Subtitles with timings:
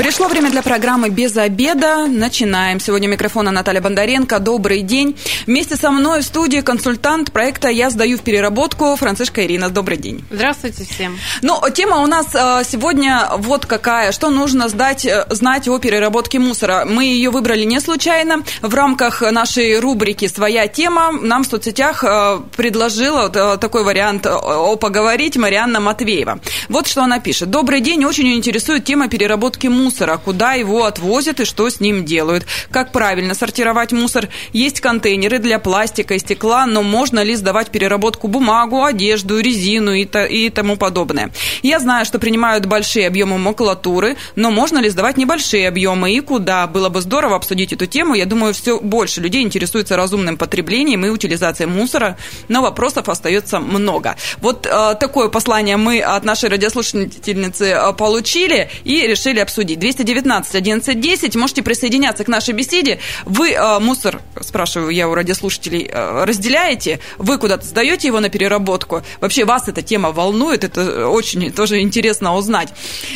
[0.00, 2.06] Пришло время для программы «Без обеда».
[2.06, 2.80] Начинаем.
[2.80, 4.38] Сегодня у микрофона Наталья Бондаренко.
[4.38, 5.14] Добрый день.
[5.46, 9.68] Вместе со мной в студии консультант проекта «Я сдаю в переработку» Францишка Ирина.
[9.68, 10.24] Добрый день.
[10.30, 11.18] Здравствуйте всем.
[11.42, 14.12] Ну, тема у нас э, сегодня вот какая.
[14.12, 16.86] Что нужно сдать, э, знать о переработке мусора?
[16.86, 18.42] Мы ее выбрали не случайно.
[18.62, 23.28] В рамках нашей рубрики «Своя тема» нам в соцсетях э, предложила
[23.58, 26.40] такой вариант о поговорить Марианна Матвеева.
[26.70, 27.50] Вот что она пишет.
[27.50, 28.06] Добрый день.
[28.06, 32.46] Очень интересует тема переработки мусора мусора, куда его отвозят и что с ним делают.
[32.70, 34.28] Как правильно сортировать мусор?
[34.52, 40.04] Есть контейнеры для пластика и стекла, но можно ли сдавать переработку бумагу, одежду, резину и,
[40.04, 41.32] то, и тому подобное?
[41.62, 46.68] Я знаю, что принимают большие объемы макулатуры, но можно ли сдавать небольшие объемы и куда?
[46.68, 48.14] Было бы здорово обсудить эту тему.
[48.14, 54.14] Я думаю, все больше людей интересуется разумным потреблением и утилизацией мусора, но вопросов остается много.
[54.38, 59.79] Вот э, такое послание мы от нашей радиослушательницы э, получили и решили обсудить.
[59.80, 61.36] 219 11 10.
[61.36, 63.00] Можете присоединяться к нашей беседе.
[63.24, 67.00] Вы э, мусор, спрашиваю я у радиослушателей, э, разделяете?
[67.18, 69.02] Вы куда-то сдаете его на переработку?
[69.20, 70.62] Вообще вас эта тема волнует?
[70.62, 72.72] Это очень тоже интересно узнать.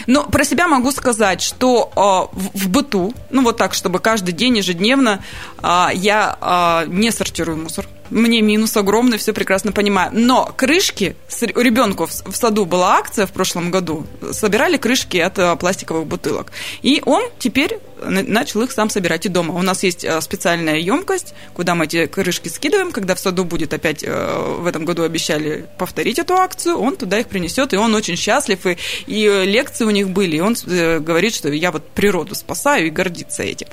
[0.06, 4.32] Но про себя могу сказать, что э, в, в быту, ну вот так, чтобы каждый
[4.32, 5.22] день, ежедневно,
[5.62, 10.10] э, я э, не сортирую мусор мне минус огромный, все прекрасно понимаю.
[10.12, 11.16] Но крышки,
[11.54, 16.52] у ребенка в саду была акция в прошлом году, собирали крышки от э, пластиковых бутылок.
[16.82, 17.78] И он теперь
[18.10, 19.54] начал их сам собирать и дома.
[19.54, 22.92] У нас есть э, специальная емкость, куда мы эти крышки скидываем.
[22.92, 27.18] Когда в саду будет опять э, в этом году обещали повторить эту акцию, он туда
[27.18, 28.66] их принесет, и он очень счастлив.
[28.66, 32.90] И, и лекции у них были, и он говорит, что я вот природу спасаю и
[32.90, 33.66] гордится этим.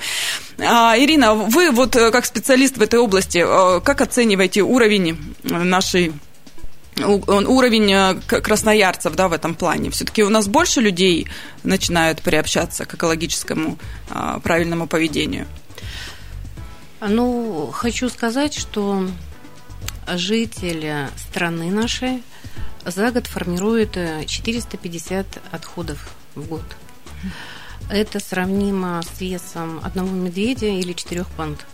[0.59, 3.39] А, Ирина, вы вот как специалист в этой области,
[3.81, 6.13] как оцениваете уровень нашей
[6.97, 9.89] уровень э, красноярцев да, в этом плане?
[9.91, 11.27] Все-таки у нас больше людей
[11.63, 13.77] начинают приобщаться к экологическому
[14.09, 15.47] а, правильному поведению?
[17.01, 19.07] Ну, хочу сказать, что
[20.07, 22.23] жители страны нашей
[22.85, 23.97] за год формируют
[24.27, 26.63] 450 отходов в год.
[27.89, 31.65] Это сравнимо с весом одного медведя или четырех панд.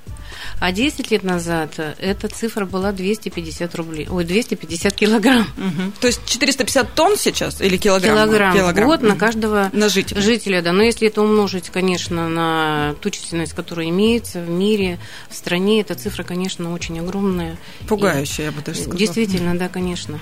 [0.59, 5.47] А 10 лет назад эта цифра была 250 рублей, ой, 250 килограмм.
[5.57, 5.91] Угу.
[6.01, 8.15] То есть 450 тонн сейчас или килограмм?
[8.15, 8.87] Килограмм, килограмм.
[8.87, 9.07] год угу.
[9.09, 10.21] на каждого на жителя.
[10.21, 10.61] жителя.
[10.61, 10.71] Да.
[10.71, 14.99] Но если это умножить, конечно, на ту численность, которая имеется в мире,
[15.29, 17.57] в стране, эта цифра, конечно, очень огромная.
[17.87, 18.47] Пугающая, И...
[18.47, 18.97] я бы даже сказала.
[18.97, 20.19] Действительно, да, конечно.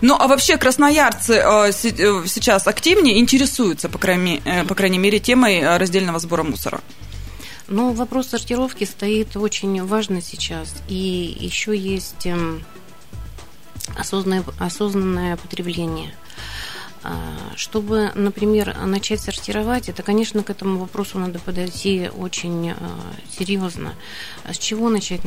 [0.00, 1.72] Ну, а вообще красноярцы э, э,
[2.26, 6.80] сейчас активнее интересуются, по крайней, э, по крайней мере, темой раздельного сбора мусора?
[7.68, 10.74] Но вопрос сортировки стоит очень важно сейчас.
[10.88, 12.64] И еще есть эм,
[13.98, 16.14] осознанное, осознанное потребление.
[17.02, 22.76] А, чтобы, например, начать сортировать, это, конечно, к этому вопросу надо подойти очень а,
[23.30, 23.94] серьезно.
[24.44, 25.20] А с чего начать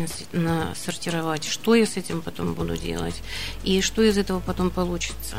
[0.76, 1.46] сортировать?
[1.46, 3.22] Что я с этим потом буду делать?
[3.64, 5.38] И что из этого потом получится?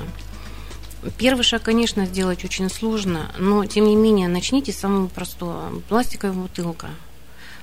[1.17, 5.81] Первый шаг, конечно, сделать очень сложно, но тем не менее начните с самого простого.
[5.89, 6.89] Пластиковая бутылка.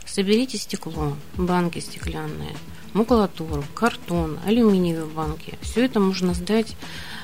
[0.06, 2.56] Соберите стекло, банки стеклянные,
[2.94, 5.60] макулатуру, картон, алюминиевые банки.
[5.62, 6.76] Все это можно сдать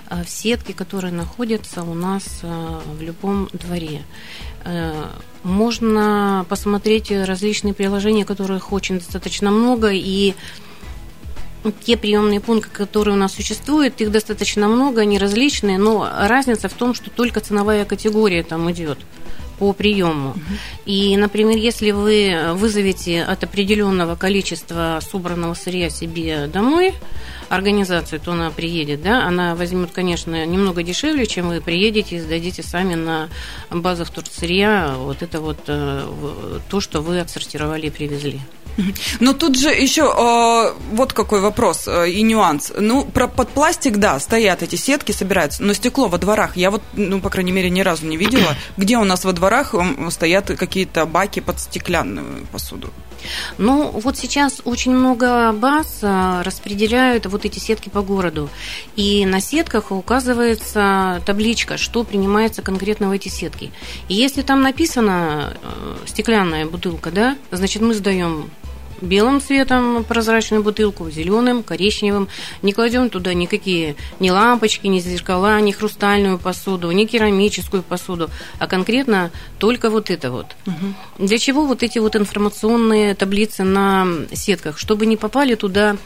[0.09, 4.03] э, в сетки, которые находятся у нас э, в любом дворе.
[4.65, 5.07] Э,
[5.43, 10.35] можно посмотреть различные приложения, которых очень достаточно много, и
[11.71, 16.73] те приемные пункты, которые у нас существуют, их достаточно много, они различные, но разница в
[16.73, 18.99] том, что только ценовая категория там идет
[19.59, 20.33] по приему.
[20.85, 26.93] И, например, если вы вызовете от определенного количества собранного сырья себе домой,
[27.49, 32.63] организацию, то она приедет, да, она возьмет, конечно, немного дешевле, чем вы приедете и сдадите
[32.63, 33.29] сами на
[33.69, 38.41] базах турсырья вот это вот э, то, что вы отсортировали и привезли.
[39.19, 42.71] Но тут же еще э, вот какой вопрос э, и нюанс.
[42.77, 46.81] Ну, про, под пластик, да, стоят эти сетки, собираются, но стекло во дворах, я вот,
[46.93, 49.75] ну, по крайней мере, ни разу не видела, где у нас во дворах
[50.09, 52.91] стоят какие-то баки под стеклянную посуду.
[53.57, 58.49] Ну, вот сейчас очень много баз э, распределяют вот эти сетки по городу.
[58.95, 63.71] И на сетках указывается табличка, что принимается конкретно в эти сетки.
[64.07, 68.49] И если там написано э, стеклянная бутылка, да, значит, мы сдаем
[69.01, 72.27] белым цветом прозрачную бутылку, зеленым, коричневым.
[72.61, 78.29] Не кладем туда никакие ни лампочки, ни зеркала, ни хрустальную посуду, ни керамическую посуду,
[78.59, 80.47] а конкретно только вот это вот.
[80.65, 81.25] Угу.
[81.27, 84.77] Для чего вот эти вот информационные таблицы на сетках?
[84.77, 85.97] Чтобы не попали туда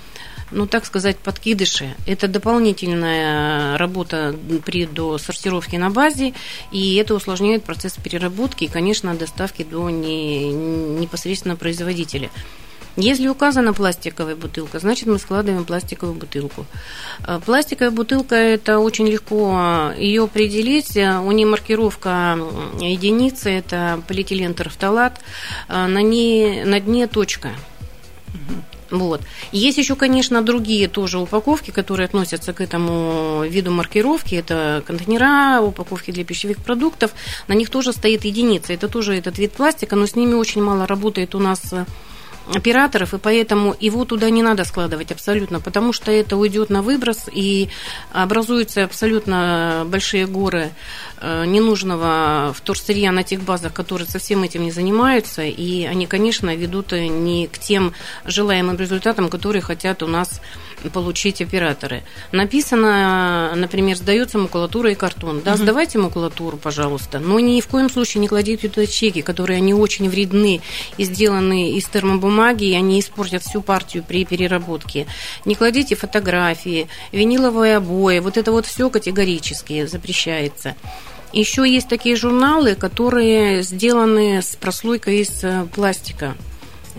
[0.52, 1.96] ну, так сказать, подкидыши.
[2.06, 4.36] Это дополнительная работа
[4.66, 6.34] при досортировке на базе,
[6.72, 12.30] и это усложняет процесс переработки и, конечно, доставки до не, непосредственно производителя.
[12.98, 16.66] Если указана пластиковая бутылка, значит мы складываем пластиковую бутылку.
[17.28, 20.98] Э, пластиковая бутылка это очень легко ее определить.
[20.98, 22.40] У нее маркировка
[22.80, 25.22] единицы, это полиэтилен терфталат.
[25.70, 27.52] Э, на, ней, на дне точка.
[28.90, 29.22] Вот.
[29.52, 34.34] Есть еще, конечно, другие тоже упаковки, которые относятся к этому виду маркировки.
[34.34, 37.12] Это контейнера, упаковки для пищевых продуктов.
[37.48, 38.74] На них тоже стоит единица.
[38.74, 41.86] Это тоже этот вид пластика, но с ними очень мало работает у нас э,
[42.54, 47.30] операторов, и поэтому его туда не надо складывать абсолютно, потому что это уйдет на выброс,
[47.32, 47.70] и
[48.12, 50.72] образуются абсолютно большие горы
[51.20, 56.92] э, ненужного вторсырья на тех базах, которые совсем этим не занимаются, и они, конечно, ведут
[56.92, 57.94] не к тем
[58.26, 60.42] желаемым результатам, которые хотят у нас
[60.94, 62.04] получить операторы.
[62.32, 65.42] Написано, например, сдается макулатура и картон.
[65.42, 65.64] Да, угу.
[65.64, 70.10] сдавайте макулатуру, пожалуйста, но ни в коем случае не кладите туда чеки, которые они очень
[70.10, 70.62] вредны
[70.98, 75.08] и сделаны из термобумаги, и они испортят всю партию при переработке.
[75.46, 80.76] Не кладите фотографии, виниловые обои, вот это вот все категорически запрещается.
[81.34, 86.36] Еще есть такие журналы, которые сделаны с прослойкой из э, пластика.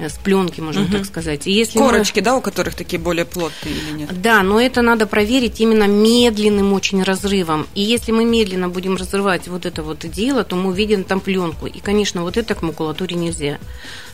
[0.01, 0.93] С пленки, можно угу.
[0.93, 1.47] так сказать.
[1.47, 2.25] И если Корочки, мы...
[2.25, 4.23] да, у которых такие более плотные или нет?
[4.23, 7.67] Да, но это надо проверить именно медленным очень разрывом.
[7.75, 11.67] И если мы медленно будем разрывать вот это вот дело, то мы увидим там пленку.
[11.67, 13.59] И, конечно, вот это к макулатуре нельзя.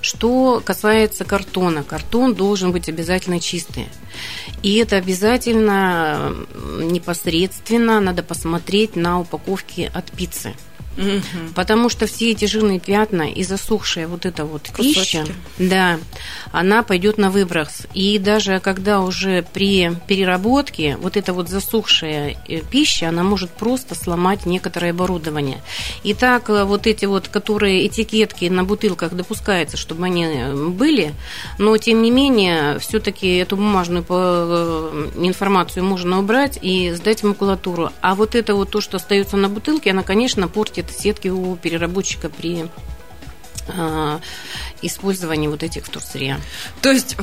[0.01, 3.89] Что касается картона, картон должен быть обязательно чистый.
[4.63, 6.35] И это обязательно
[6.81, 10.55] непосредственно надо посмотреть на упаковке от пиццы.
[10.97, 11.55] Угу.
[11.55, 15.01] Потому что все эти жирные пятна и засохшая вот эта вот Кусочки.
[15.01, 15.27] пища,
[15.59, 15.99] да,
[16.53, 17.87] она пойдет на выброс.
[17.95, 23.95] И даже когда уже при переработке вот эта вот засохшая э, пища, она может просто
[23.95, 25.61] сломать некоторое оборудование.
[26.03, 31.15] И так э, вот эти вот, которые этикетки на бутылках допускается, чтобы они э, были,
[31.59, 34.05] но тем не менее, все-таки эту бумажную
[35.17, 37.91] информацию можно убрать и сдать в макулатуру.
[38.01, 41.57] А вот это вот то, что остается на бутылке, она, конечно, портит это сетки у
[41.57, 42.67] переработчика при
[43.69, 44.21] а,
[44.83, 46.39] использовании вот этих вторсырья.
[46.83, 47.17] То есть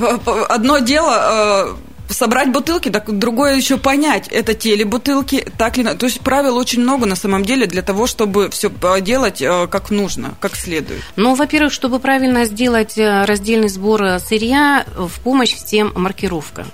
[0.50, 1.76] одно дело
[2.10, 5.84] э, собрать бутылки, так другое еще понять, это те ли бутылки, так ли...
[5.84, 9.68] То есть правил очень много на самом деле для того, чтобы все э, делать э,
[9.68, 11.04] как нужно, как следует.
[11.16, 16.66] Ну, во-первых, чтобы правильно сделать раздельный сбор сырья, в помощь всем маркировка.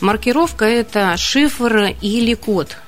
[0.00, 2.78] Маркировка– это шифр или код–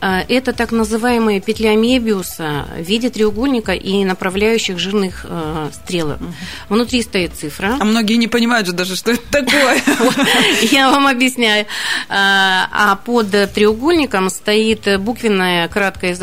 [0.00, 6.20] это так называемая петля Мебиуса в виде треугольника и направляющих жирных э, стрелок.
[6.20, 6.32] Угу.
[6.68, 7.76] Внутри стоит цифра.
[7.78, 9.80] А многие не понимают же даже, что это такое.
[10.70, 11.66] Я вам объясняю.
[12.08, 16.14] А, а под треугольником стоит буквенное краткое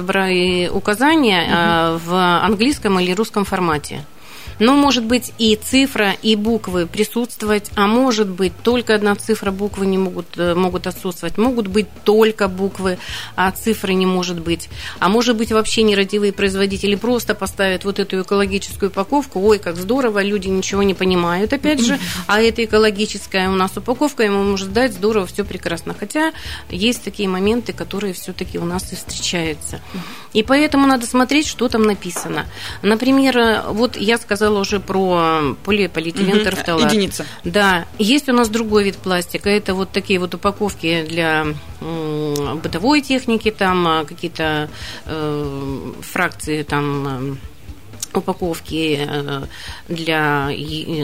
[0.71, 4.05] указание а, в английском или русском формате.
[4.59, 9.85] Но может быть и цифра, и буквы присутствовать, а может быть только одна цифра, буквы
[9.85, 11.37] не могут, э, могут отсутствовать.
[11.37, 12.97] Могут быть только буквы,
[13.35, 14.69] а цифры не может быть.
[14.99, 19.39] А может быть вообще нерадивые производители просто поставят вот эту экологическую упаковку.
[19.41, 21.99] Ой, как здорово, люди ничего не понимают, опять же.
[22.27, 25.95] А это экологическая у нас упаковка, ему может дать здорово, все прекрасно.
[25.97, 26.33] Хотя
[26.69, 29.79] есть такие моменты, которые все-таки у нас и встречаются.
[30.35, 32.45] И поэтому надо смотреть, что там написано.
[32.81, 36.91] Например, э, вот я сказала, уже про полиполиэтилен терфталат.
[36.91, 37.25] Единица.
[37.45, 37.85] Да.
[37.99, 39.49] Есть у нас другой вид пластика.
[39.49, 41.47] Это вот такие вот упаковки для
[41.79, 44.69] бытовой техники, там а, какие-то
[45.05, 47.37] э, фракции там
[48.17, 49.43] упаковки э,
[49.87, 50.49] для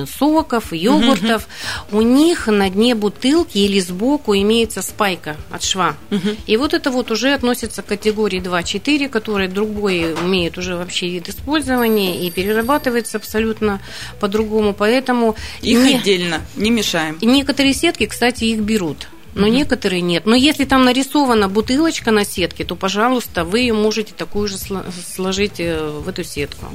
[0.06, 1.48] соков, йогуртов,
[1.90, 2.00] угу.
[2.00, 5.96] у них на дне бутылки или сбоку имеется спайка от шва.
[6.12, 6.30] Угу.
[6.48, 11.30] И вот это вот уже относится к категории 2-4, которая другой имеет уже вообще вид
[11.30, 13.82] использования и перерабатывается абсолютно
[14.20, 14.74] по-другому.
[14.74, 15.96] Поэтому их не...
[15.96, 17.18] отдельно не мешаем.
[17.22, 20.26] Некоторые сетки, кстати, их берут но mm некоторые нет.
[20.26, 25.60] Но если там нарисована бутылочка на сетке, то, пожалуйста, вы ее можете такую же сложить
[25.60, 26.66] э, в эту сетку.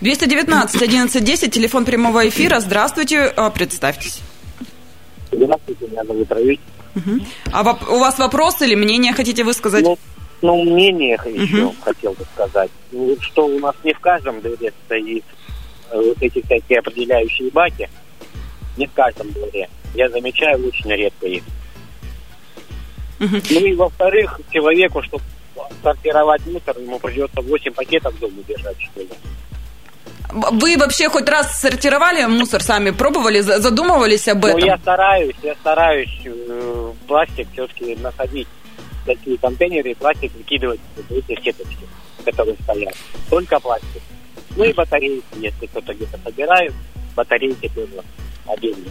[0.00, 2.60] 219 1110, телефон прямого эфира.
[2.60, 4.20] Здравствуйте, а, представьтесь.
[5.30, 6.60] Здравствуйте, меня зовут Равиль.
[6.94, 7.20] Угу.
[7.52, 9.84] А у вас вопрос или мнение хотите высказать?
[9.84, 9.98] Ну,
[10.42, 11.74] ну мнение еще угу.
[11.80, 12.70] хотел бы сказать.
[12.90, 15.24] Ну, что у нас не в каждом дворе стоит
[15.90, 17.88] э, вот эти всякие определяющие баки.
[18.76, 19.68] Не в каждом дворе.
[19.94, 21.42] Я замечаю очень редко их.
[23.22, 25.22] Ну и во-вторых, человеку, чтобы
[25.82, 29.08] сортировать мусор, ему придется 8 пакетов дома держать, что ли.
[30.32, 32.90] Вы вообще хоть раз сортировали мусор сами?
[32.90, 34.60] Пробовали, задумывались об этом?
[34.60, 38.48] Ну, я стараюсь, я стараюсь э, пластик все-таки находить
[39.04, 41.86] такие контейнеры и пластик выкидывать в эти сеточки,
[42.24, 42.94] которые стоят.
[43.28, 44.02] Только пластик.
[44.56, 46.72] Ну и батарейки, если кто-то где-то собирает,
[47.14, 48.02] батарейки тоже
[48.46, 48.88] отдельно.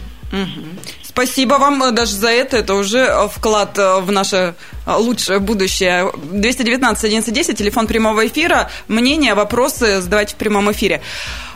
[1.03, 2.57] Спасибо вам э, даже за это.
[2.57, 4.55] Это уже э, вклад э, в наше
[4.87, 6.09] лучшее будущее.
[6.15, 8.69] 219 1110, телефон прямого эфира.
[8.87, 11.01] Мнения, вопросы задавайте в прямом эфире.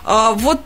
[0.05, 0.61] А, вот,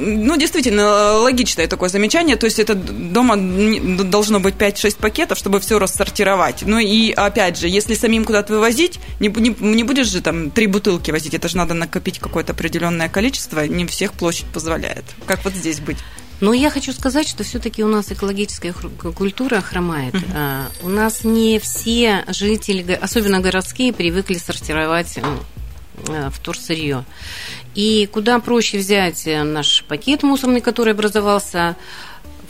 [0.00, 2.36] ну, действительно, логичное такое замечание.
[2.36, 6.62] То есть это дома должно быть 5-6 пакетов, чтобы все рассортировать.
[6.62, 10.66] Ну и, опять же, если самим куда-то вывозить, не, не, не будешь же там три
[10.66, 11.34] бутылки возить.
[11.34, 13.66] Это же надо накопить какое-то определенное количество.
[13.66, 15.04] Не всех площадь позволяет.
[15.26, 15.98] Как вот здесь быть?
[16.40, 20.14] Но я хочу сказать, что все-таки у нас экологическая культура хромает.
[20.14, 20.64] Uh-huh.
[20.82, 25.18] У нас не все жители, особенно городские, привыкли сортировать
[26.08, 27.04] э, вторсырье.
[27.74, 31.76] И куда проще взять э, наш пакет мусорный, который образовался,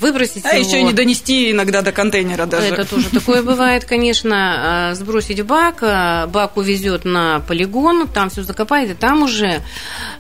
[0.01, 0.67] выбросить а его.
[0.67, 2.75] еще не донести иногда до контейнера даже.
[2.75, 4.91] Это тоже такое бывает, конечно.
[4.91, 9.63] А, сбросить в бак, а, бак увезет на полигон, там все закопает, и там уже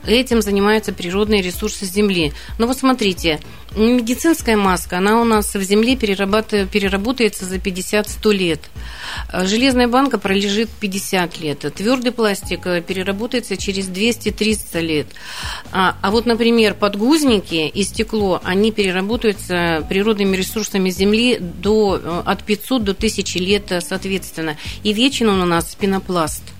[0.06, 2.32] этим занимаются природные ресурсы Земли.
[2.58, 3.40] Но вот смотрите,
[3.76, 8.60] медицинская маска, она у нас в Земле переработается за 50-100 лет.
[9.28, 11.60] А, железная банка пролежит 50 лет.
[11.74, 15.06] Твердый пластик э, переработается через 200-300 лет.
[15.72, 22.42] А, а вот, например, подгузники и стекло, они переработаются природными ресурсами Земли до, э, от
[22.44, 24.56] 500 до 1000 лет э, соответственно.
[24.82, 26.42] И вечен он у нас пенопласт–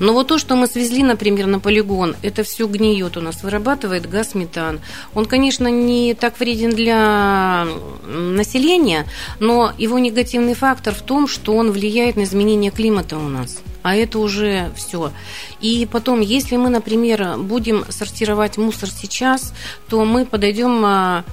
[0.00, 4.08] но вот то, что мы свезли, например, на полигон, это все гниет у нас, вырабатывает
[4.08, 4.80] газ метан.
[5.14, 7.66] Он, конечно, не так вреден для
[8.06, 9.06] населения,
[9.38, 13.62] но его негативный фактор в том, что он влияет на изменение климата у нас.
[13.82, 15.12] А это уже все.
[15.60, 19.52] И потом, если мы, например, будем сортировать мусор сейчас,
[19.88, 21.24] то мы подойдем а,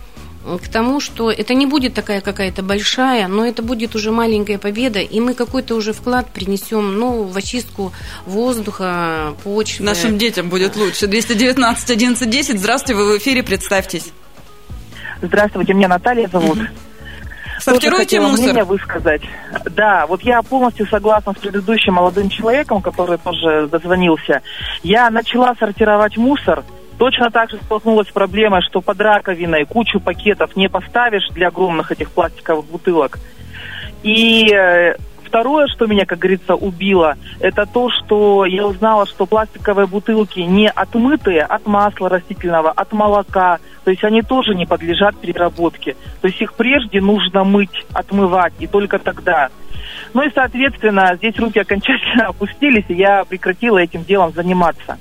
[0.44, 5.00] к тому, что это не будет такая какая-то большая, но это будет уже маленькая победа,
[5.00, 7.94] и мы какой-то уже вклад принесем ну, в очистку
[8.26, 9.86] воздуха, почвы.
[9.86, 11.08] Нашим детям будет лучше.
[11.08, 12.60] 219 11 10.
[12.60, 14.12] Здравствуйте, вы в эфире, представьтесь.
[15.22, 16.58] Здравствуйте, меня Наталья зовут.
[16.58, 16.68] Угу.
[17.60, 18.40] Сортируйте мусор.
[18.40, 19.22] мнение высказать.
[19.76, 24.42] Да, вот я полностью согласна с предыдущим молодым человеком, который тоже дозвонился.
[24.82, 26.64] Я начала сортировать мусор–
[26.98, 31.92] Точно так же столкнулась с проблемой, что под раковиной кучу пакетов не поставишь для огромных
[31.92, 33.20] этих пластиковых бутылок.
[34.04, 39.88] И э, второе, что меня, как говорится, убило, это то, что я узнала, что пластиковые
[39.88, 45.96] бутылки не отмытые от масла растительного, от молока, то есть они тоже не подлежат переработке.
[46.22, 49.50] То есть их прежде нужно мыть, отмывать, и только тогда.
[50.14, 54.98] Ну и, соответственно, здесь руки окончательно опустились, и я прекратила этим делом заниматься.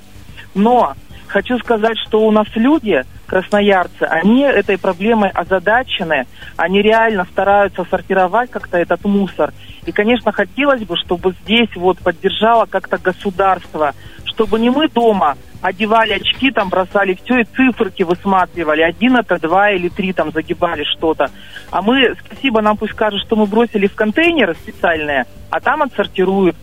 [0.54, 0.94] Но
[1.30, 8.50] Хочу сказать, что у нас люди, красноярцы, они этой проблемой озадачены, они реально стараются сортировать
[8.50, 9.52] как-то этот мусор.
[9.87, 13.94] И, конечно, хотелось бы, чтобы здесь вот поддержало как-то государство,
[14.25, 18.82] чтобы не мы дома одевали очки, там бросали все и циферки высматривали.
[18.82, 21.30] Один это, два или три там загибали что-то.
[21.70, 26.56] А мы, спасибо, нам пусть скажут, что мы бросили в контейнеры специальные, а там отсортируют.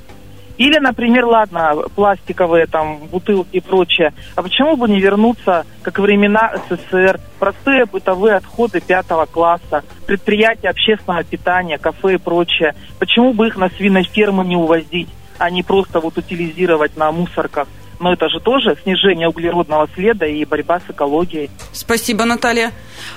[0.57, 4.13] Или, например, ладно, пластиковые там бутылки и прочее.
[4.35, 11.23] А почему бы не вернуться, как времена СССР, простые бытовые отходы пятого класса, предприятия общественного
[11.23, 12.75] питания, кафе и прочее.
[12.99, 17.67] Почему бы их на свинофермы не увозить, а не просто вот утилизировать на мусорках?
[17.99, 21.49] Но это же тоже снижение углеродного следа и борьба с экологией.
[21.71, 22.71] Спасибо, Наталья.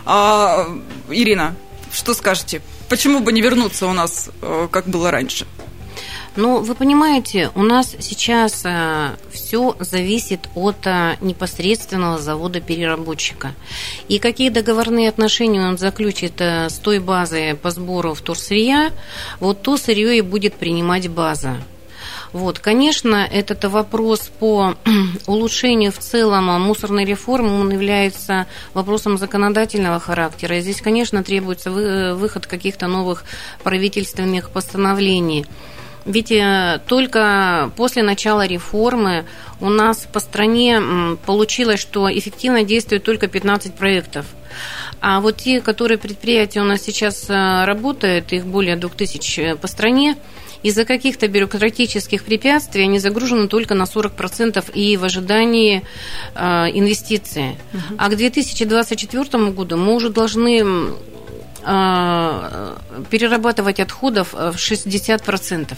[0.06, 0.66] А,
[1.10, 1.54] Ирина,
[1.92, 2.62] что скажете?
[2.88, 5.46] Почему бы не вернуться у нас, э, как было раньше?
[6.36, 13.52] Ну, вы понимаете, у нас сейчас э, все зависит от э, непосредственного завода-переработчика.
[14.06, 18.92] И какие договорные отношения он заключит э, с той базой по сбору вторсырья,
[19.40, 21.56] вот то сырье и будет принимать база.
[22.32, 24.76] Вот, конечно, этот вопрос по
[25.26, 30.58] улучшению в целом мусорной реформы, он является вопросом законодательного характера.
[30.58, 33.24] И здесь, конечно, требуется выход каких-то новых
[33.64, 35.44] правительственных постановлений.
[36.04, 39.26] Ведь э, только после начала реформы
[39.60, 40.80] у нас по стране
[41.26, 44.26] получилось, что эффективно действует только 15 проектов.
[45.00, 49.66] А вот те, которые предприятия у нас сейчас э, работают, их более 2000 э, по
[49.66, 50.16] стране,
[50.62, 55.82] Из-за каких-то бюрократических препятствий они загружены только на 40% и в ожидании
[56.34, 56.40] э,
[56.74, 57.56] инвестиций.
[57.72, 57.94] Угу.
[57.96, 60.64] А к 2024 году мы уже должны
[61.62, 65.76] перерабатывать отходов в 60%.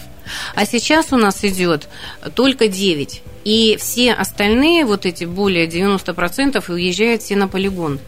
[0.54, 1.88] А сейчас у нас идет
[2.34, 3.20] только 9%.
[3.44, 7.98] И все остальные, вот эти более 90%, уезжают все на полигон.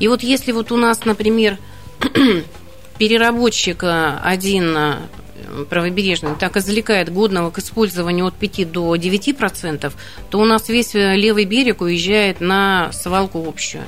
[0.00, 1.58] И вот если вот у нас, например,
[2.98, 4.76] переработчик один
[5.68, 9.92] правобережный так извлекает годного к использованию от 5 до 9%,
[10.30, 13.84] то у нас весь левый берег уезжает на свалку общую.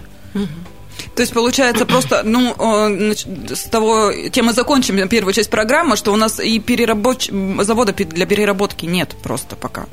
[1.14, 6.16] То есть, получается, просто, ну, с того, тем мы закончим первую часть программы, что у
[6.16, 7.30] нас и перерабоч...
[7.60, 9.86] завода для переработки нет просто пока.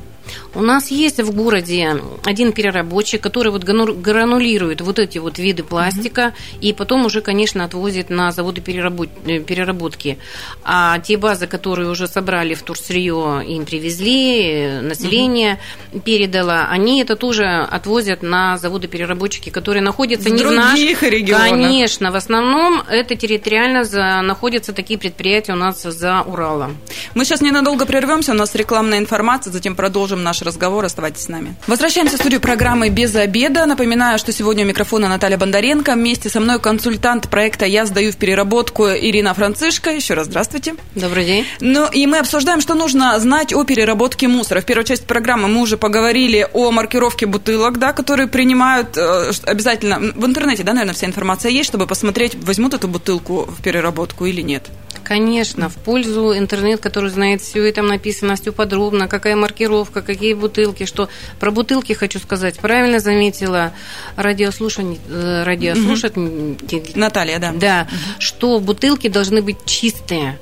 [0.53, 6.33] У нас есть в городе один переработчик, который вот гранулирует вот эти вот виды пластика
[6.33, 6.57] угу.
[6.61, 9.09] и потом уже, конечно, отвозит на заводы переработ...
[9.25, 10.17] Э, переработки.
[10.63, 15.59] А те базы, которые уже собрали в турсырье, им привезли, э, население
[15.91, 16.01] угу.
[16.01, 21.49] передало, они это тоже отвозят на заводы переработчики, которые находятся в не в наших регионах.
[21.49, 24.21] Конечно, в основном это территориально за...
[24.21, 26.77] находятся такие предприятия у нас за Уралом.
[27.15, 30.83] Мы сейчас ненадолго прервемся, у нас рекламная информация, затем продолжим продолжим наш разговор.
[30.85, 31.55] Оставайтесь с нами.
[31.67, 33.65] Возвращаемся в студию программы «Без обеда».
[33.65, 35.93] Напоминаю, что сегодня у микрофона Наталья Бондаренко.
[35.93, 39.89] Вместе со мной консультант проекта «Я сдаю в переработку» Ирина Францишко.
[39.91, 40.75] Еще раз здравствуйте.
[40.95, 41.45] Добрый день.
[41.61, 44.59] Ну и мы обсуждаем, что нужно знать о переработке мусора.
[44.59, 49.99] В первой части программы мы уже поговорили о маркировке бутылок, да, которые принимают э, обязательно.
[49.99, 54.41] В интернете, да, наверное, вся информация есть, чтобы посмотреть, возьмут эту бутылку в переработку или
[54.41, 54.63] нет.
[55.11, 60.33] Конечно, в пользу интернет, который знает все, и там написано все подробно, какая маркировка, какие
[60.33, 62.57] бутылки, что про бутылки хочу сказать.
[62.59, 63.73] Правильно заметила
[64.15, 66.57] радиослушатель, э, радиослушатель
[66.95, 67.51] Наталья, да.
[67.51, 67.97] Да, угу.
[68.19, 70.39] что бутылки должны быть чистые.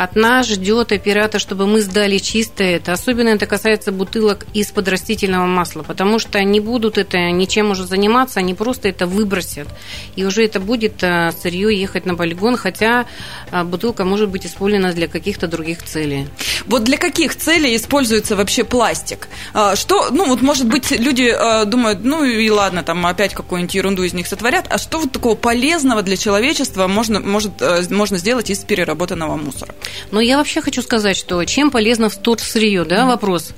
[0.00, 2.94] От нас ждет оператор, чтобы мы сдали чистое это.
[2.94, 8.40] Особенно это касается бутылок из-под растительного масла, потому что они будут это ничем уже заниматься,
[8.40, 9.68] они просто это выбросят.
[10.16, 13.04] И уже это будет э, сырье ехать на полигон, хотя
[13.52, 16.28] э, бутылка может быть использована для каких-то других целей.
[16.64, 19.28] Вот для каких целей используется вообще пластик?
[19.52, 23.74] А, что, ну вот может быть люди э, думают, ну и ладно, там опять какую-нибудь
[23.74, 27.52] ерунду из них сотворят, а что вот такого полезного для человечества можно, может,
[27.90, 29.74] можно сделать из переработанного мусора?
[30.10, 33.52] Но я вообще хочу сказать, что чем полезно вторсырье, да, вопрос.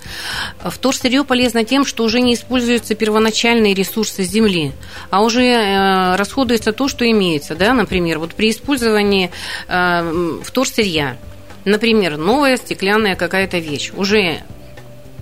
[0.65, 4.73] Вторсырье полезно тем, что уже не используются первоначальные ресурсы земли,
[5.11, 9.31] а уже э, расходуется то, что имеется, да, например, вот при использовании
[9.69, 11.17] э, вторсырья,
[11.65, 14.43] например, новая стеклянная какая-то вещь, уже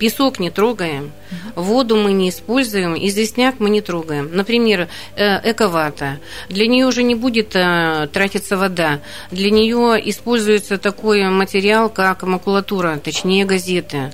[0.01, 1.13] Песок не трогаем,
[1.55, 4.31] воду мы не используем, известняк мы не трогаем.
[4.33, 6.19] Например, э, эковата.
[6.49, 9.01] Для нее уже не будет э, тратиться вода.
[9.31, 14.11] Для нее используется такой материал, как макулатура, точнее газеты.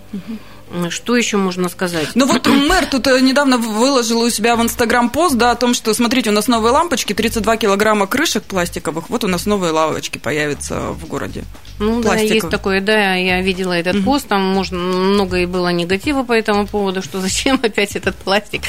[0.90, 2.09] Что еще можно сказать?
[2.14, 5.74] Ну вот мэр тут э, недавно выложил у себя в Инстаграм пост, да, о том,
[5.74, 10.18] что, смотрите, у нас новые лампочки, 32 килограмма крышек пластиковых, вот у нас новые лавочки
[10.18, 11.44] появятся в городе.
[11.79, 16.22] Ну да, есть такое, да, я видела этот пост, там можно, много и было негатива
[16.22, 18.62] по этому поводу, что зачем опять этот пластик.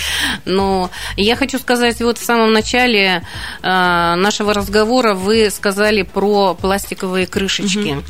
[0.45, 3.23] Но я хочу сказать, вот в самом начале
[3.61, 7.93] э, нашего разговора вы сказали про пластиковые крышечки.
[7.93, 8.03] Угу.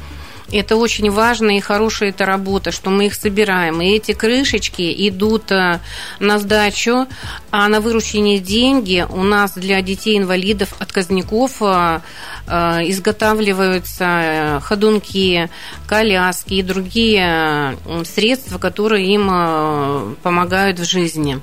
[0.51, 3.81] Это очень важно и хорошая эта работа, что мы их собираем.
[3.81, 5.79] И эти крышечки идут э,
[6.19, 7.05] на сдачу,
[7.51, 11.99] а на вырученные деньги у нас для детей-инвалидов, отказников э,
[12.47, 15.49] э, изготавливаются ходунки,
[15.85, 21.41] коляски и другие средства, которые им помогают в жизни.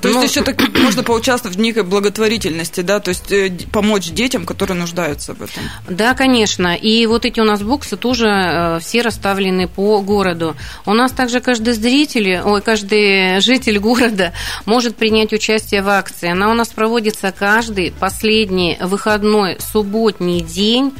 [0.00, 4.08] То есть ну, еще так можно поучаствовать в некой благотворительности, да, то есть э, помочь
[4.10, 5.62] детям, которые нуждаются в этом.
[5.88, 6.74] Да, конечно.
[6.74, 10.56] И вот эти у нас боксы тоже э, все расставлены по городу.
[10.84, 14.32] У нас также каждый зритель, ой, каждый житель города
[14.64, 16.30] может принять участие в акции.
[16.30, 20.92] Она у нас проводится каждый последний выходной субботний день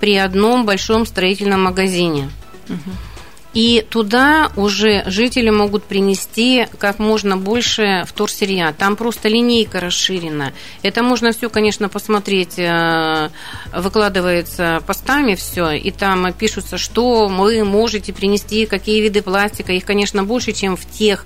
[0.00, 2.30] при одном большом строительном магазине.
[2.68, 3.13] Угу.
[3.54, 8.72] И туда уже жители могут принести как можно больше вторсырья.
[8.76, 10.52] Там просто линейка расширена.
[10.82, 12.58] Это можно все, конечно, посмотреть.
[12.58, 13.30] Э,
[13.72, 19.72] выкладывается постами все, и там пишутся, что вы можете принести, какие виды пластика.
[19.72, 21.24] Их, конечно, больше, чем в тех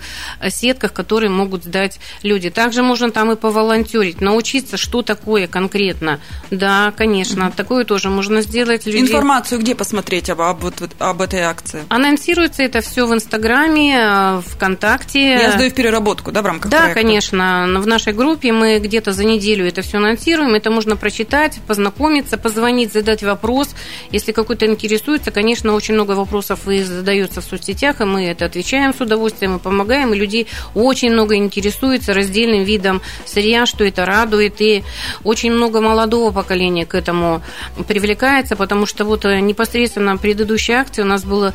[0.49, 2.51] сетках, которые могут сдать люди.
[2.51, 6.21] Также можно там и поволонтерить, научиться, что такое конкретно.
[6.51, 8.87] Да, конечно, такое тоже можно сделать.
[8.87, 8.99] Люди...
[8.99, 10.65] Информацию где посмотреть об, об,
[10.99, 11.85] об этой акции?
[11.89, 15.35] Она анонсируется это все в Инстаграме, ВКонтакте.
[15.35, 17.01] Я сдаю в переработку, да, в рамках Да, проекта?
[17.01, 17.67] конечно.
[17.79, 20.55] В нашей группе мы где-то за неделю это все анонсируем.
[20.55, 23.71] Это можно прочитать, познакомиться, позвонить, задать вопрос.
[24.11, 28.93] Если какой-то интересуется, конечно, очень много вопросов и задается в соцсетях, и мы это отвечаем
[28.93, 30.13] с удовольствием и помогаем.
[30.13, 34.61] И людей очень много интересуется раздельным видом сырья, что это радует.
[34.61, 34.83] И
[35.23, 37.43] очень много молодого поколения к этому
[37.87, 41.53] привлекается, потому что вот э, непосредственно предыдущей акции у нас был э,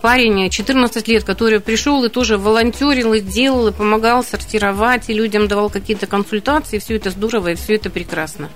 [0.00, 5.48] парень 14 лет, который пришел и тоже волонтерил, и делал, и помогал сортировать, и людям
[5.48, 6.78] давал какие-то консультации.
[6.78, 8.50] Все это здорово, и все это прекрасно.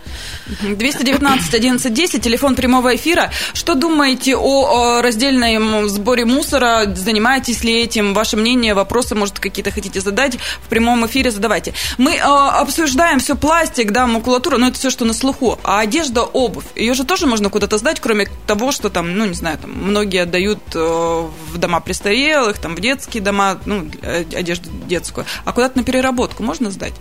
[0.63, 3.31] 219 11 10, телефон прямого эфира.
[3.55, 6.85] Что думаете о, о раздельном сборе мусора?
[6.95, 8.15] Занимаетесь ли этим?
[8.15, 11.75] Ваше мнение, вопросы, может, какие-то хотите задать в прямом эфире, задавайте.
[11.99, 15.59] Мы э, обсуждаем все пластик, да, макулатура, но это все, что на слуху.
[15.63, 19.35] А одежда, обувь, ее же тоже можно куда-то сдать, кроме того, что там, ну, не
[19.35, 24.71] знаю, там многие отдают э, в дома престарелых, там в детские дома, ну, э, одежду
[24.87, 25.27] детскую.
[25.45, 26.95] А куда-то на переработку можно сдать?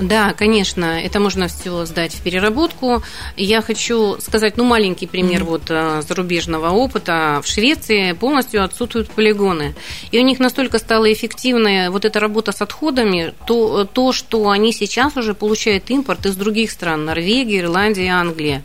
[0.00, 3.02] Да, конечно, это можно все сдать в переработку.
[3.36, 5.44] Я хочу сказать, ну, маленький пример mm-hmm.
[5.44, 7.40] вот э, зарубежного опыта.
[7.42, 9.74] В Швеции полностью отсутствуют полигоны.
[10.12, 14.72] И у них настолько стала эффективная вот эта работа с отходами, то, то что они
[14.72, 18.62] сейчас уже получают импорт из других стран, Норвегии, Ирландии, Англии.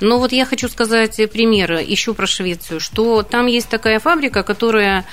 [0.00, 5.04] Но вот я хочу сказать пример еще про Швецию, что там есть такая фабрика, которая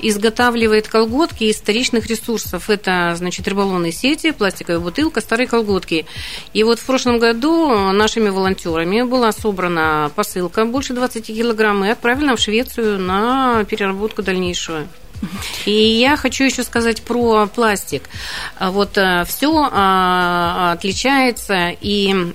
[0.00, 2.70] изготавливает колготки из вторичных ресурсов.
[2.70, 6.06] Это, значит, рыболовные сети, пластиковые бутылки, посылка старой колготки.
[6.54, 12.36] И вот в прошлом году нашими волонтерами была собрана посылка больше 20 килограмм и отправлена
[12.36, 14.86] в Швецию на переработку дальнейшую.
[15.66, 18.02] И я хочу еще сказать про пластик.
[18.58, 22.32] Вот э, все а, отличается и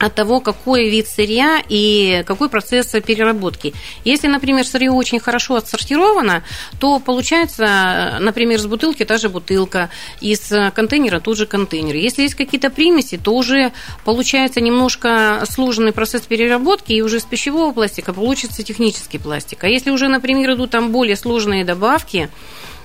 [0.00, 3.74] от того, какой вид сырья и какой процесс переработки.
[4.04, 6.42] Если, например, сырье очень хорошо отсортировано,
[6.80, 11.94] то получается, например, с бутылки та же бутылка, из контейнера тот же контейнер.
[11.96, 13.72] Если есть какие-то примеси, то уже
[14.04, 19.64] получается немножко сложный процесс переработки, и уже с пищевого пластика получится технический пластик.
[19.64, 22.30] А если уже, например, идут там более сложные добавки,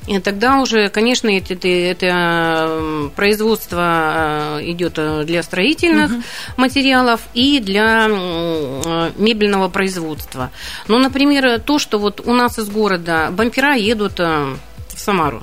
[0.07, 6.21] и тогда уже, конечно, это, это, производство э, идет для строительных угу.
[6.57, 8.07] материалов и для
[9.17, 10.51] мебельного производства.
[10.87, 14.55] Ну, например, то, что вот у нас из города бампера едут э,
[14.93, 15.41] в Самару.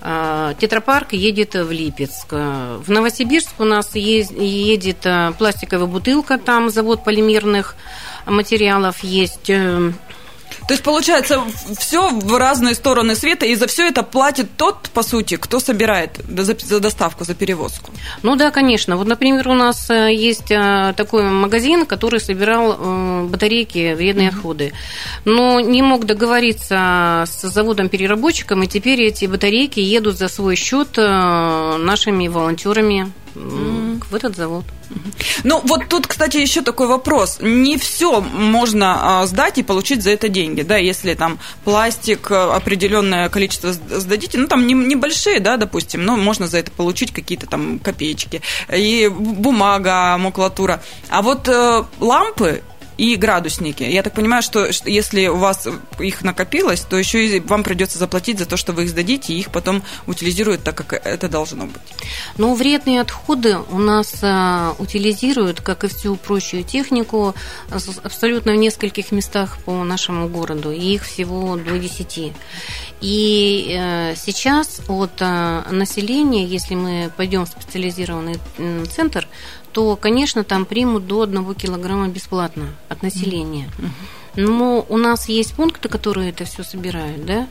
[0.00, 2.32] Э, Тетрапарк едет в Липецк.
[2.32, 7.76] В Новосибирск у нас едет пластиковая бутылка, там завод полимерных
[8.24, 9.50] материалов есть
[10.66, 11.42] то есть, получается,
[11.78, 16.20] все в разные стороны света, и за все это платит тот, по сути, кто собирает
[16.26, 17.90] за, за доставку, за перевозку.
[18.22, 18.96] Ну да, конечно.
[18.96, 24.36] Вот, например, у нас э, есть э, такой магазин, который собирал э, батарейки, вредные mm-hmm.
[24.36, 24.72] отходы,
[25.26, 32.28] но не мог договориться с заводом-переработчиком, и теперь эти батарейки едут за свой счет нашими
[32.28, 33.12] волонтерами.
[33.34, 34.64] В этот завод.
[35.42, 37.38] Ну, вот тут, кстати, еще такой вопрос.
[37.40, 42.54] Не все можно а, сдать и получить за это деньги, да, если там пластик а,
[42.54, 47.78] определенное количество сдадите, ну, там небольшие, да, допустим, но можно за это получить какие-то там
[47.78, 48.40] копеечки.
[48.72, 50.82] И бумага, макулатура.
[51.08, 52.62] А вот э, лампы
[52.96, 53.82] и градусники.
[53.82, 55.66] Я так понимаю, что если у вас
[55.98, 59.38] их накопилось, то еще и вам придется заплатить за то, что вы их сдадите, и
[59.38, 61.82] их потом утилизируют так, как это должно быть.
[62.36, 67.34] Ну, вредные отходы у нас а, утилизируют, как и всю прочую технику,
[68.02, 72.32] абсолютно в нескольких местах по нашему городу, и их всего до 10.
[73.04, 78.36] И э, сейчас от а, населения, если мы пойдем в специализированный
[78.90, 79.28] центр,
[79.72, 83.68] то, конечно, там примут до одного килограмма бесплатно от населения.
[83.76, 84.23] Mm-hmm.
[84.36, 87.46] Но у нас есть пункты, которые это все собирают, да.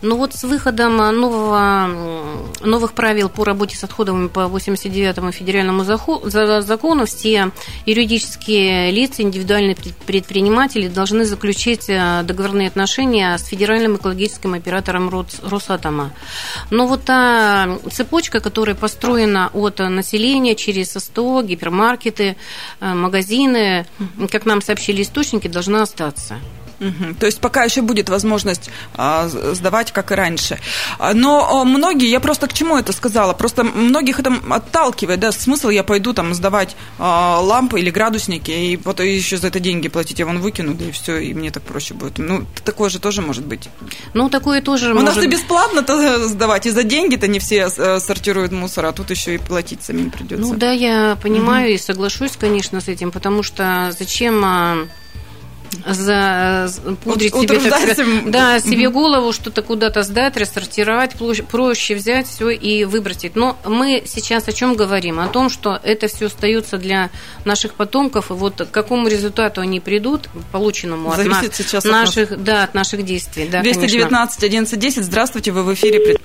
[0.00, 1.88] Но вот с выходом нового,
[2.62, 7.50] новых правил по работе с отходами по 89-му федеральному закону все
[7.84, 15.10] юридические лица, индивидуальные предприниматели должны заключить э, договорные отношения с федеральным экологическим оператором
[15.42, 16.12] Росатома.
[16.70, 22.36] Но вот та цепочка, которая построена от населения через СТО, гипермаркеты,
[22.80, 23.86] э, магазины,
[24.30, 26.40] как нам сообщили источники, должна остаться развиваться.
[26.80, 27.14] Угу.
[27.20, 30.58] То есть пока еще будет возможность а, сдавать, как и раньше.
[30.98, 35.30] А, но а, многие, я просто к чему это сказала, просто многих это отталкивает, да,
[35.30, 39.88] смысл я пойду там сдавать а, лампы или градусники, и потом еще за это деньги
[39.88, 42.18] платить, я вон выкину, да и все, и мне так проще будет.
[42.18, 43.68] Ну, такое же тоже может быть.
[44.12, 45.14] Ну, такое тоже У может...
[45.14, 49.36] нас и бесплатно-то сдавать, и за деньги-то не все э, сортируют мусор, а тут еще
[49.36, 50.44] и платить самим придется.
[50.44, 51.74] Ну, да, я понимаю угу.
[51.76, 54.90] и соглашусь, конечно, с этим, потому что зачем
[55.86, 56.70] за,
[57.02, 61.14] пудрить себе, так да, себе голову, что-то куда-то сдать, рассортировать,
[61.48, 63.36] проще взять все и выбросить.
[63.36, 65.20] Но мы сейчас о чем говорим?
[65.20, 67.10] О том, что это все остается для
[67.44, 72.32] наших потомков, и вот к какому результату они придут, полученному от Зависит нас, сейчас наших,
[72.32, 72.46] от нас.
[72.46, 73.48] да, от наших действий.
[73.50, 76.18] Да, 219 11 10, здравствуйте, вы в эфире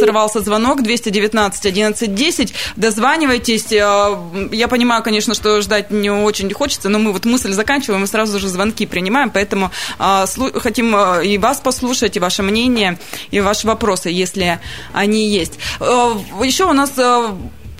[0.00, 2.54] сорвался звонок 219 11 10.
[2.76, 3.72] Дозванивайтесь.
[3.72, 4.16] Э,
[4.52, 8.38] я понимаю, конечно, что ждать не очень хочется, но мы вот мысль заканчиваем и сразу
[8.38, 10.24] же звонки принимаем, поэтому э,
[10.56, 12.98] хотим э, и вас послушать, и ваше мнение,
[13.30, 14.60] и ваши вопросы, если
[14.92, 15.58] они есть.
[15.80, 16.92] Еще у нас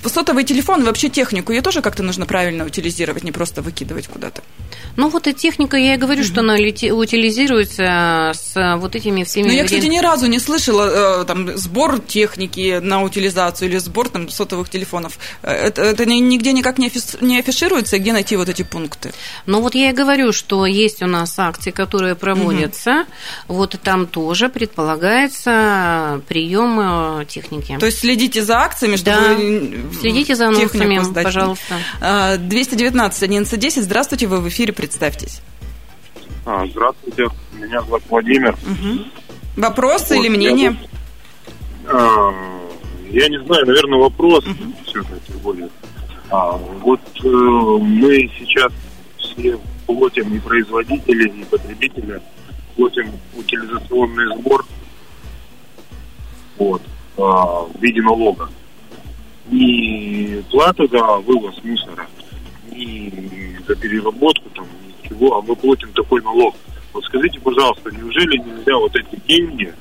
[0.08, 4.42] сотовый телефон, вообще технику, ее тоже как-то нужно правильно утилизировать, не просто выкидывать куда-то.
[4.96, 9.48] Ну вот и техника, я и говорю, что она утилизируется с вот этими всеми...
[9.48, 14.08] Ну я, кстати, ни разу не слышала э, там сбор техники на утилизацию или сбор
[14.08, 15.18] там сотовых телефонов.
[15.42, 19.12] Э, это, это нигде никак не, не афишируется, где найти вот эти пункты?
[19.46, 23.06] Ну вот я и говорю, что есть у нас акции, которые проводятся,
[23.48, 23.58] угу.
[23.58, 27.76] вот там тоже предполагается прием э, техники.
[27.80, 29.91] То есть следите за акциями, чтобы да.
[30.00, 31.78] Следите за анонсами, пожалуйста.
[32.38, 33.83] 219 11 10.
[33.83, 35.42] Здравствуйте, вы в эфире, представьтесь.
[36.44, 38.55] А, здравствуйте, меня зовут Владимир.
[38.55, 39.05] Угу.
[39.57, 40.76] Вопросы вот, или мнение?
[41.85, 42.35] Я, а,
[43.11, 44.72] я не знаю, наверное, вопрос угу.
[44.85, 45.68] все-таки более.
[46.31, 48.72] А, вот э, мы сейчас
[49.18, 52.20] все платим и производители, и потребители,
[52.74, 54.64] платим утилизационный сбор
[56.59, 56.83] вот,
[57.18, 58.48] а, в виде налога
[59.50, 62.07] ни плату за вывоз мусора,
[62.70, 64.66] ни за переработку, там,
[65.02, 66.55] ничего, а мы платим такой налог.
[66.92, 69.72] Вот скажите, пожалуйста, неужели нельзя вот эти деньги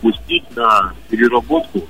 [0.00, 1.82] пустить на переработку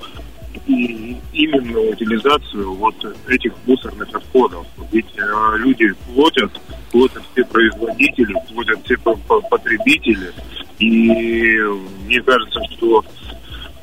[0.66, 2.94] и именно утилизацию вот
[3.28, 4.66] этих мусорных отходов?
[4.90, 6.50] Ведь э, люди платят,
[6.90, 10.32] платят все производители, платят все потребители,
[10.78, 11.60] и
[12.06, 13.04] мне кажется, что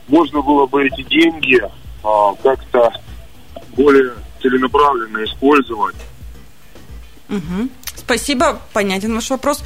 [0.08, 1.62] можно было бы эти деньги
[2.04, 2.92] а, как-то
[3.78, 5.96] более целенаправленно использовать.
[7.30, 7.70] Угу.
[8.08, 9.62] Спасибо, понятен ваш вопрос.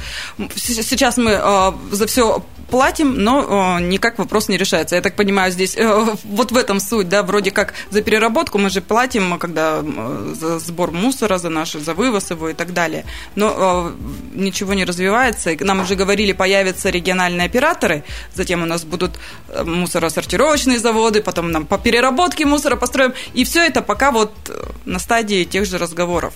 [0.56, 4.96] Сейчас мы э, за все платим, но э, никак вопрос не решается.
[4.96, 8.68] Я так понимаю, здесь э, вот в этом суть, да, вроде как за переработку мы
[8.68, 13.04] же платим, когда э, за сбор мусора, за наши, за вывоз его и так далее.
[13.36, 13.92] Но э,
[14.34, 15.50] ничего не развивается.
[15.60, 18.02] Нам уже говорили, появятся региональные операторы,
[18.34, 19.12] затем у нас будут
[19.50, 23.12] э, мусоросортировочные заводы, потом нам по переработке мусора построим.
[23.34, 26.32] И все это пока вот э, на стадии тех же разговоров.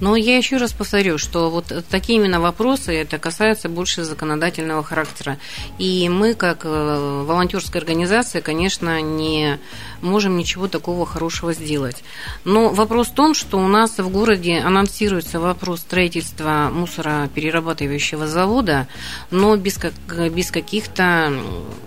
[0.00, 5.38] Но я еще раз повторю, что вот такие именно вопросы, это касается больше законодательного характера.
[5.78, 9.58] И мы, как э, волонтерская организация, конечно, не
[10.00, 12.04] можем ничего такого хорошего сделать.
[12.44, 18.86] Но вопрос в том, что у нас в городе анонсируется вопрос строительства мусороперерабатывающего завода,
[19.30, 19.94] но без, как,
[20.32, 21.32] без каких-то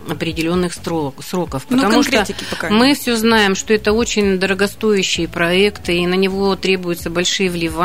[0.10, 1.66] определенных сроков.
[1.70, 6.56] Ну, потому что пока мы все знаем, что это очень дорогостоящие проекты, и на него
[6.56, 7.77] требуются большие вливания,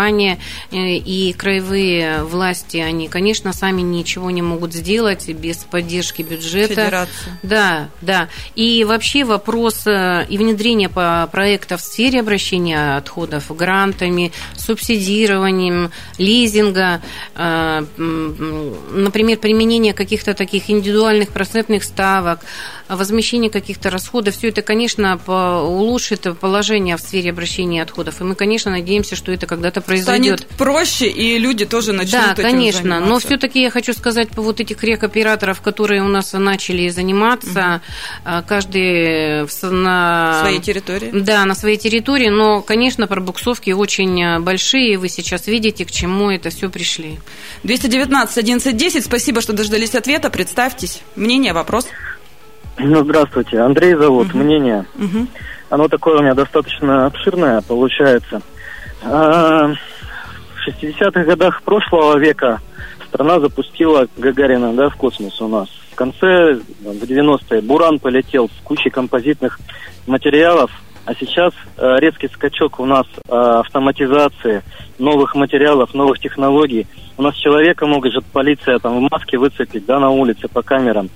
[0.71, 6.75] э, и краевые власти, они, конечно, сами ничего не могут сделать без поддержки бюджета.
[6.75, 7.41] Федерация.
[7.43, 8.29] Да, да.
[8.55, 17.01] И вообще вопрос э, и внедрение по проектов в сфере обращения отходов грантами, субсидированием, лизинга,
[17.35, 22.41] э, например, применение каких-то таких индивидуальных процентных ставок,
[22.89, 28.21] возмещение каких-то расходов, все это, конечно, улучшит положение в сфере обращения отходов.
[28.21, 30.41] И мы, конечно, надеемся, что это когда-то произойдет.
[30.41, 32.83] Станет проще, и люди тоже начнут Да, этим конечно.
[32.83, 33.09] заниматься.
[33.09, 37.81] Но все-таки я хочу сказать по вот этих рекоператоров, которые у нас начали заниматься,
[38.25, 38.45] угу.
[38.47, 41.11] каждый на своей территории.
[41.13, 42.29] Да, на своей территории.
[42.29, 44.99] Но, конечно, пробуксовки очень большие.
[44.99, 47.19] Вы сейчас видите, к чему это все пришли.
[47.65, 49.05] 219 11 10.
[49.05, 50.31] Спасибо, что дождались ответа.
[50.31, 51.01] Представьтесь.
[51.17, 51.87] Мнение, вопрос.
[52.79, 53.59] Ну, здравствуйте.
[53.61, 54.29] Андрей зовут.
[54.29, 54.39] Угу.
[54.39, 54.85] Мнение.
[54.97, 55.27] Угу.
[55.71, 58.43] Оно такое у меня достаточно обширное получается.
[59.03, 59.73] А,
[60.55, 62.61] в 60-х годах прошлого века
[63.09, 65.69] страна запустила Гагарина да, в космос у нас.
[65.91, 69.61] В конце, в 90-е, Буран полетел с кучей композитных
[70.07, 70.71] материалов,
[71.05, 74.63] а сейчас э, резкий скачок у нас э, автоматизации,
[74.99, 76.87] новых материалов, новых технологий.
[77.19, 81.11] У нас человека может полиция там в маске выцепить, да, на улице по камерам.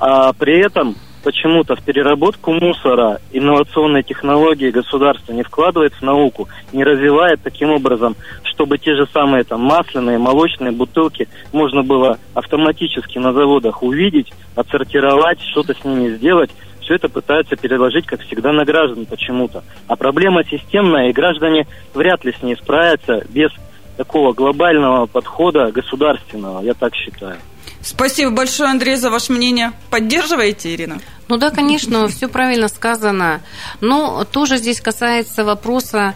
[0.00, 6.84] А при этом почему-то в переработку мусора инновационные технологии государство не вкладывает в науку, не
[6.84, 13.32] развивает таким образом, чтобы те же самые там масляные, молочные бутылки можно было автоматически на
[13.32, 16.50] заводах увидеть, отсортировать, что-то с ними сделать.
[16.80, 19.62] Все это пытаются переложить, как всегда, на граждан почему-то.
[19.88, 23.50] А проблема системная, и граждане вряд ли с ней справятся без
[23.98, 27.36] такого глобального подхода государственного, я так считаю.
[27.82, 29.72] Спасибо большое, Андрей, за ваше мнение.
[29.90, 31.00] Поддерживаете, Ирина?
[31.28, 33.40] Ну да, конечно, все правильно сказано.
[33.80, 36.14] Но тоже здесь касается вопроса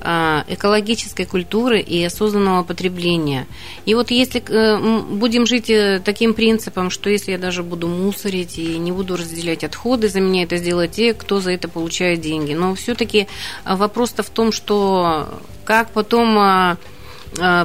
[0.00, 3.46] а, экологической культуры и осознанного потребления.
[3.84, 8.58] И вот если э, будем жить э, таким принципом, что если я даже буду мусорить
[8.58, 12.54] и не буду разделять отходы, за меня это сделают те, кто за это получает деньги.
[12.54, 13.26] Но все-таки
[13.64, 16.76] вопрос-то в том, что как потом а, а,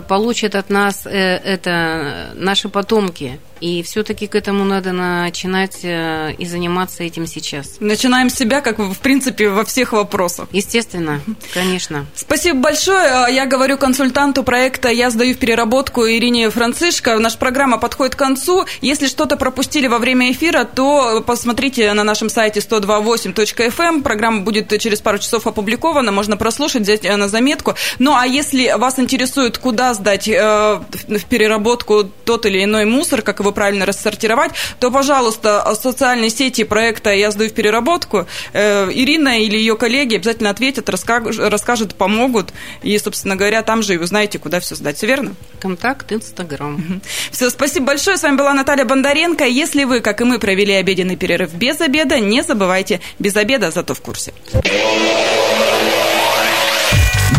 [0.08, 6.46] получат от нас э, это наши потомки– и все-таки к этому надо начинать э, и
[6.46, 7.78] заниматься этим сейчас.
[7.80, 10.50] Начинаем с себя, как в принципе во всех вопросах.
[10.52, 11.22] Естественно,
[11.54, 12.06] конечно.
[12.14, 13.34] Спасибо большое.
[13.34, 17.18] Я говорю консультанту проекта «Я сдаю в переработку» Ирине Францишко.
[17.20, 18.66] Наша программа подходит к концу.
[18.82, 23.74] Если что-то пропустили во время эфира, то посмотрите на нашем сайте 128.fm.
[23.80, 24.04] Эм.
[24.04, 26.12] Программа будет через пару часов опубликована.
[26.12, 27.76] Можно прослушать, взять э, на заметку.
[27.98, 33.40] Ну, а если вас интересует, куда сдать э, в переработку тот или иной мусор, как
[33.40, 39.58] его правильно рассортировать, то, пожалуйста, социальные сети проекта «Я сдаю в переработку» э, Ирина или
[39.58, 42.54] ее коллеги обязательно ответят, расскажут, помогут.
[42.82, 44.98] И, собственно говоря, там же и вы знаете, куда все сдать.
[44.98, 45.36] Все верно?
[45.60, 47.02] Контакт, Инстаграм.
[47.32, 48.18] Все, спасибо большое.
[48.18, 49.46] С вами была Наталья Бондаренко.
[49.46, 53.94] Если вы, как и мы, провели обеденный перерыв без обеда, не забывайте, без обеда, зато
[53.94, 54.34] в курсе.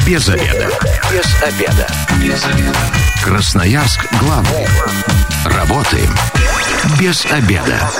[0.06, 0.70] Без обеда.
[1.10, 1.86] Без обеда.
[2.22, 2.78] Без обеда.
[3.24, 5.13] Красноярск главный.
[5.44, 6.10] Работаем
[6.98, 7.90] без обеда.